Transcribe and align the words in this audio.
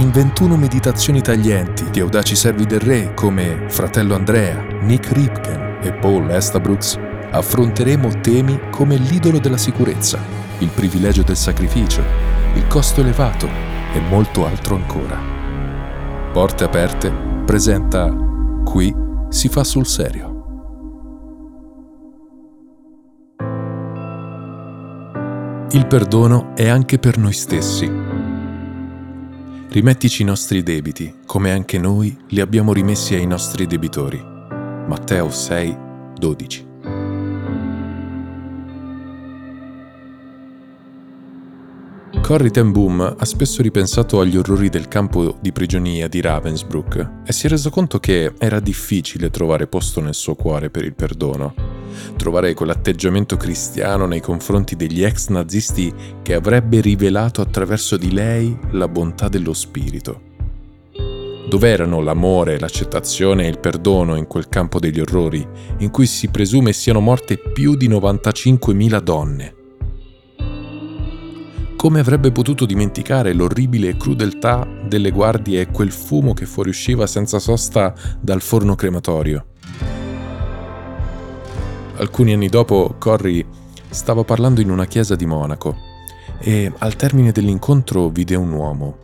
in 0.00 0.10
21 0.10 0.56
meditazioni 0.56 1.20
taglienti 1.20 1.90
di 1.90 2.00
audaci 2.00 2.34
servi 2.34 2.64
del 2.64 2.80
re 2.80 3.12
come 3.12 3.66
Fratello 3.68 4.14
Andrea, 4.14 4.58
Nick 4.80 5.12
Ripken 5.12 5.78
e 5.82 5.92
Paul 5.92 6.30
Estabrooks, 6.30 6.98
affronteremo 7.30 8.20
temi 8.20 8.58
come 8.70 8.96
l'idolo 8.96 9.38
della 9.38 9.58
sicurezza, 9.58 10.18
il 10.58 10.68
privilegio 10.68 11.22
del 11.22 11.36
sacrificio, 11.36 12.02
il 12.54 12.66
costo 12.66 13.02
elevato 13.02 13.46
e 13.92 14.00
molto 14.00 14.46
altro 14.46 14.76
ancora. 14.76 15.18
Porte 16.32 16.64
aperte 16.64 17.12
presenta 17.44 18.10
Qui 18.64 18.94
si 19.28 19.48
fa 19.48 19.64
sul 19.64 19.86
serio. 19.86 20.28
Il 25.72 25.86
perdono 25.86 26.54
è 26.56 26.68
anche 26.68 26.98
per 26.98 27.18
noi 27.18 27.32
stessi. 27.32 28.19
Rimettici 29.72 30.22
i 30.22 30.24
nostri 30.24 30.64
debiti, 30.64 31.14
come 31.24 31.52
anche 31.52 31.78
noi 31.78 32.16
li 32.30 32.40
abbiamo 32.40 32.72
rimessi 32.72 33.14
ai 33.14 33.24
nostri 33.24 33.68
debitori. 33.68 34.20
Matteo 34.20 35.30
6, 35.30 35.76
12. 36.18 36.69
Corrie 42.30 42.52
ten 42.52 42.70
Boom 42.70 43.16
ha 43.18 43.24
spesso 43.24 43.60
ripensato 43.60 44.20
agli 44.20 44.36
orrori 44.36 44.68
del 44.68 44.86
campo 44.86 45.36
di 45.40 45.50
prigionia 45.50 46.06
di 46.06 46.20
Ravensbrück 46.20 47.24
e 47.26 47.32
si 47.32 47.46
è 47.46 47.48
reso 47.48 47.70
conto 47.70 47.98
che 47.98 48.34
era 48.38 48.60
difficile 48.60 49.30
trovare 49.30 49.66
posto 49.66 50.00
nel 50.00 50.14
suo 50.14 50.36
cuore 50.36 50.70
per 50.70 50.84
il 50.84 50.94
perdono 50.94 51.52
trovare 52.16 52.54
quell'atteggiamento 52.54 53.36
cristiano 53.36 54.06
nei 54.06 54.20
confronti 54.20 54.76
degli 54.76 55.02
ex 55.02 55.26
nazisti 55.26 55.92
che 56.22 56.34
avrebbe 56.34 56.80
rivelato 56.80 57.40
attraverso 57.40 57.96
di 57.96 58.12
lei 58.12 58.56
la 58.70 58.86
bontà 58.86 59.26
dello 59.26 59.52
spirito. 59.52 60.20
Dov'erano 61.48 62.00
l'amore, 62.00 62.60
l'accettazione 62.60 63.46
e 63.46 63.48
il 63.48 63.58
perdono 63.58 64.14
in 64.14 64.28
quel 64.28 64.48
campo 64.48 64.78
degli 64.78 65.00
orrori, 65.00 65.44
in 65.78 65.90
cui 65.90 66.06
si 66.06 66.28
presume 66.28 66.72
siano 66.72 67.00
morte 67.00 67.38
più 67.38 67.74
di 67.74 67.88
95.000 67.88 69.00
donne? 69.00 69.54
Come 71.80 72.00
avrebbe 72.00 72.30
potuto 72.30 72.66
dimenticare 72.66 73.32
l'orribile 73.32 73.96
crudeltà 73.96 74.68
delle 74.84 75.10
guardie 75.10 75.62
e 75.62 75.70
quel 75.70 75.90
fumo 75.90 76.34
che 76.34 76.44
fuoriusciva 76.44 77.06
senza 77.06 77.38
sosta 77.38 77.94
dal 78.20 78.42
forno 78.42 78.74
crematorio? 78.74 79.46
Alcuni 81.96 82.34
anni 82.34 82.50
dopo, 82.50 82.96
Corrie 82.98 83.46
stava 83.88 84.24
parlando 84.24 84.60
in 84.60 84.70
una 84.70 84.84
chiesa 84.84 85.16
di 85.16 85.24
Monaco 85.24 85.74
e 86.38 86.70
al 86.76 86.96
termine 86.96 87.32
dell'incontro 87.32 88.10
vide 88.10 88.34
un 88.34 88.52
uomo, 88.52 88.98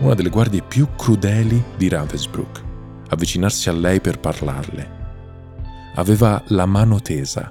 una 0.00 0.12
delle 0.12 0.28
guardie 0.28 0.60
più 0.60 0.86
crudeli 0.96 1.64
di 1.78 1.88
Ravensbrück, 1.88 2.62
avvicinarsi 3.08 3.70
a 3.70 3.72
lei 3.72 4.02
per 4.02 4.20
parlarle. 4.20 4.90
Aveva 5.94 6.42
la 6.48 6.66
mano 6.66 7.00
tesa. 7.00 7.50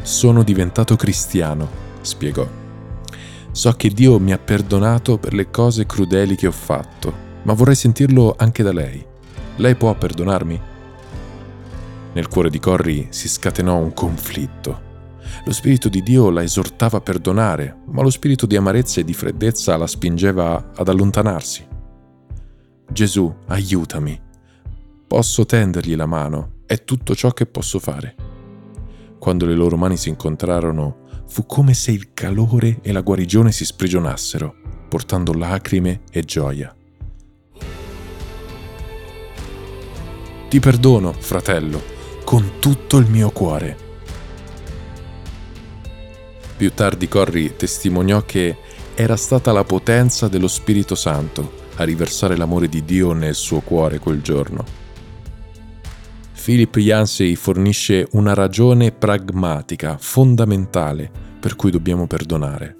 Sono 0.00 0.42
diventato 0.42 0.96
cristiano, 0.96 1.68
spiegò. 2.00 2.59
So 3.52 3.72
che 3.72 3.88
Dio 3.88 4.18
mi 4.20 4.32
ha 4.32 4.38
perdonato 4.38 5.18
per 5.18 5.34
le 5.34 5.50
cose 5.50 5.84
crudeli 5.84 6.36
che 6.36 6.46
ho 6.46 6.52
fatto, 6.52 7.12
ma 7.42 7.52
vorrei 7.52 7.74
sentirlo 7.74 8.34
anche 8.38 8.62
da 8.62 8.72
lei. 8.72 9.04
Lei 9.56 9.74
può 9.74 9.94
perdonarmi? 9.94 10.60
Nel 12.12 12.28
cuore 12.28 12.50
di 12.50 12.58
Corrie 12.58 13.08
si 13.10 13.28
scatenò 13.28 13.76
un 13.76 13.92
conflitto. 13.92 14.88
Lo 15.44 15.52
Spirito 15.52 15.88
di 15.88 16.02
Dio 16.02 16.30
la 16.30 16.42
esortava 16.42 16.98
a 16.98 17.00
perdonare, 17.00 17.82
ma 17.86 18.02
lo 18.02 18.10
spirito 18.10 18.46
di 18.46 18.56
amarezza 18.56 19.00
e 19.00 19.04
di 19.04 19.14
freddezza 19.14 19.76
la 19.76 19.86
spingeva 19.86 20.72
ad 20.74 20.88
allontanarsi. 20.88 21.66
Gesù, 22.90 23.32
aiutami. 23.46 24.20
Posso 25.06 25.44
tendergli 25.44 25.94
la 25.96 26.06
mano, 26.06 26.62
è 26.66 26.84
tutto 26.84 27.14
ciò 27.14 27.30
che 27.30 27.46
posso 27.46 27.78
fare. 27.78 28.14
Quando 29.18 29.44
le 29.44 29.54
loro 29.54 29.76
mani 29.76 29.96
si 29.96 30.08
incontrarono, 30.08 31.08
fu 31.30 31.46
come 31.46 31.74
se 31.74 31.92
il 31.92 32.12
calore 32.12 32.80
e 32.82 32.90
la 32.90 33.02
guarigione 33.02 33.52
si 33.52 33.64
sprigionassero, 33.64 34.52
portando 34.88 35.32
lacrime 35.32 36.00
e 36.10 36.24
gioia. 36.24 36.74
Ti 40.48 40.58
perdono, 40.58 41.12
fratello, 41.12 41.80
con 42.24 42.54
tutto 42.58 42.96
il 42.96 43.08
mio 43.08 43.30
cuore. 43.30 43.76
Più 46.56 46.74
tardi 46.74 47.06
Corri 47.06 47.54
testimoniò 47.54 48.22
che 48.22 48.56
era 48.96 49.16
stata 49.16 49.52
la 49.52 49.62
potenza 49.62 50.26
dello 50.26 50.48
Spirito 50.48 50.96
Santo 50.96 51.68
a 51.76 51.84
riversare 51.84 52.36
l'amore 52.36 52.68
di 52.68 52.84
Dio 52.84 53.12
nel 53.12 53.36
suo 53.36 53.60
cuore 53.60 54.00
quel 54.00 54.20
giorno. 54.20 54.79
Philip 56.42 56.76
Yancey 56.76 57.34
fornisce 57.34 58.06
una 58.12 58.34
ragione 58.34 58.92
pragmatica, 58.92 59.96
fondamentale, 59.98 61.10
per 61.38 61.56
cui 61.56 61.70
dobbiamo 61.70 62.06
perdonare. 62.06 62.76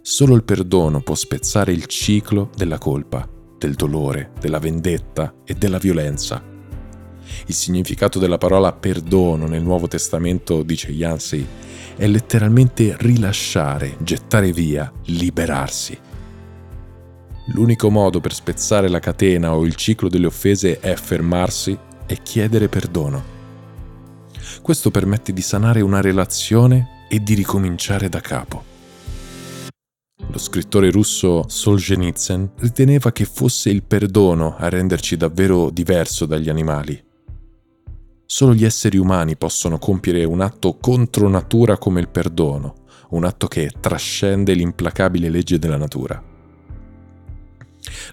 Solo 0.00 0.34
il 0.34 0.44
perdono 0.44 1.00
può 1.00 1.14
spezzare 1.14 1.72
il 1.72 1.86
ciclo 1.86 2.50
della 2.56 2.78
colpa, 2.78 3.28
del 3.58 3.74
dolore, 3.74 4.30
della 4.40 4.58
vendetta 4.58 5.34
e 5.44 5.54
della 5.54 5.78
violenza 5.78 6.54
il 7.46 7.54
significato 7.54 8.18
della 8.18 8.38
parola 8.38 8.72
perdono 8.72 9.46
nel 9.46 9.62
Nuovo 9.62 9.88
Testamento, 9.88 10.62
dice 10.62 10.90
Yancey, 10.90 11.46
è 11.96 12.06
letteralmente 12.06 12.96
rilasciare, 12.98 13.96
gettare 14.00 14.52
via, 14.52 14.90
liberarsi. 15.06 15.96
L'unico 17.52 17.90
modo 17.90 18.20
per 18.20 18.34
spezzare 18.34 18.88
la 18.88 18.98
catena 18.98 19.54
o 19.54 19.64
il 19.64 19.76
ciclo 19.76 20.08
delle 20.08 20.26
offese 20.26 20.80
è 20.80 20.94
fermarsi 20.96 21.78
e 22.06 22.22
chiedere 22.22 22.68
perdono. 22.68 23.34
Questo 24.62 24.90
permette 24.90 25.32
di 25.32 25.42
sanare 25.42 25.80
una 25.80 26.00
relazione 26.00 27.06
e 27.08 27.20
di 27.20 27.34
ricominciare 27.34 28.08
da 28.08 28.20
capo. 28.20 28.74
Lo 30.28 30.38
scrittore 30.38 30.90
russo 30.90 31.44
Solzhenitsyn 31.46 32.50
riteneva 32.58 33.12
che 33.12 33.24
fosse 33.24 33.70
il 33.70 33.82
perdono 33.84 34.56
a 34.56 34.68
renderci 34.68 35.16
davvero 35.16 35.70
diverso 35.70 36.26
dagli 36.26 36.48
animali. 36.48 37.02
Solo 38.24 38.54
gli 38.54 38.64
esseri 38.64 38.96
umani 38.96 39.36
possono 39.36 39.78
compiere 39.78 40.24
un 40.24 40.40
atto 40.40 40.78
contro 40.78 41.28
natura 41.28 41.78
come 41.78 42.00
il 42.00 42.08
perdono, 42.08 42.74
un 43.10 43.24
atto 43.24 43.46
che 43.46 43.70
trascende 43.78 44.52
l'implacabile 44.54 45.28
legge 45.28 45.60
della 45.60 45.76
natura. 45.76 46.20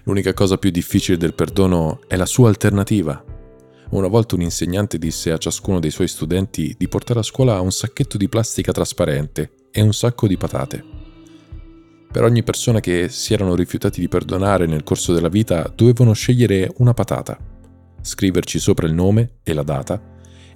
L'unica 0.04 0.32
cosa 0.32 0.56
più 0.56 0.70
difficile 0.70 1.16
del 1.16 1.34
perdono 1.34 2.00
è 2.06 2.16
la 2.16 2.26
sua 2.26 2.48
alternativa. 2.48 3.33
Una 3.94 4.08
volta 4.08 4.34
un 4.34 4.40
insegnante 4.40 4.98
disse 4.98 5.30
a 5.30 5.38
ciascuno 5.38 5.78
dei 5.78 5.92
suoi 5.92 6.08
studenti 6.08 6.74
di 6.76 6.88
portare 6.88 7.20
a 7.20 7.22
scuola 7.22 7.60
un 7.60 7.70
sacchetto 7.70 8.16
di 8.16 8.28
plastica 8.28 8.72
trasparente 8.72 9.68
e 9.70 9.82
un 9.82 9.92
sacco 9.92 10.26
di 10.26 10.36
patate. 10.36 10.84
Per 12.10 12.24
ogni 12.24 12.42
persona 12.42 12.80
che 12.80 13.08
si 13.08 13.34
erano 13.34 13.54
rifiutati 13.54 14.00
di 14.00 14.08
perdonare 14.08 14.66
nel 14.66 14.82
corso 14.82 15.12
della 15.12 15.28
vita 15.28 15.72
dovevano 15.72 16.12
scegliere 16.12 16.72
una 16.78 16.92
patata 16.92 17.38
scriverci 18.00 18.58
sopra 18.58 18.88
il 18.88 18.94
nome 18.94 19.36
e 19.44 19.54
la 19.54 19.62
data 19.62 20.02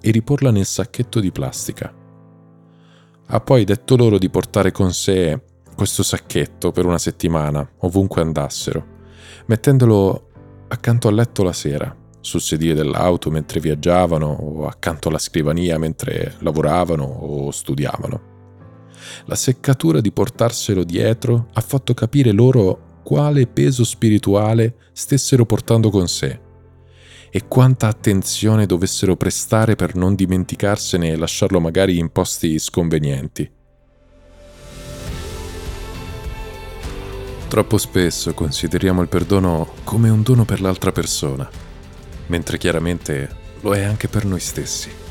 e 0.00 0.10
riporla 0.10 0.50
nel 0.50 0.66
sacchetto 0.66 1.20
di 1.20 1.31
plastica. 1.31 1.94
Ha 3.31 3.41
poi 3.41 3.65
detto 3.65 3.97
loro 3.97 4.19
di 4.19 4.28
portare 4.28 4.72
con 4.72 4.93
sé 4.93 5.41
questo 5.76 6.03
sacchetto 6.03 6.72
per 6.72 6.87
una 6.87 6.99
settimana, 6.99 7.66
ovunque 7.78 8.20
andassero, 8.20 8.84
mettendolo 9.47 10.31
accanto 10.69 11.06
al 11.06 11.15
letto 11.15 11.43
la 11.44 11.53
sera, 11.53 11.97
sul 12.28 12.43
sedile 12.43 12.75
dell'auto 12.75 13.31
mentre 13.31 13.59
viaggiavano 13.59 14.27
o 14.27 14.66
accanto 14.66 15.09
alla 15.09 15.19
scrivania 15.19 15.78
mentre 15.78 16.34
lavoravano 16.41 17.05
o 17.05 17.50
studiavano. 17.50 18.37
La 19.25 19.34
seccatura 19.34 20.00
di 20.00 20.12
portarselo 20.12 20.84
dietro 20.84 21.49
ha 21.55 21.61
fatto 21.61 21.94
capire 21.94 22.32
loro 22.32 23.00
quale 23.03 23.47
peso 23.47 23.85
spirituale 23.85 24.75
stessero 24.93 25.47
portando 25.47 25.88
con 25.88 26.06
sé 26.08 26.41
e 27.31 27.47
quanta 27.49 27.88
attenzione 27.88 28.67
dovessero 28.67 29.17
prestare 29.17 29.76
per 29.76 29.94
non 29.94 30.14
dimenticarsene 30.14 31.11
e 31.11 31.17
lasciarlo 31.17 31.61
magari 31.61 31.99
in 31.99 32.11
posti 32.11 32.58
sconvenienti. 32.58 33.56
Troppo 37.49 37.79
spesso 37.79 38.35
consideriamo 38.35 39.00
il 39.00 39.08
perdono 39.08 39.69
come 39.85 40.11
un 40.11 40.23
dono 40.23 40.44
per 40.44 40.61
l'altra 40.61 40.93
persona, 40.93 41.49
mentre 42.29 42.57
chiaramente 42.59 43.29
lo 43.61 43.75
è 43.75 43.83
anche 43.83 44.09
per 44.09 44.25
noi 44.25 44.41
stessi. 44.41 45.07